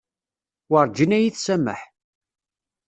Werǧin 0.71 1.15
ad 1.17 1.21
yi-tsameḥ. 1.23 1.81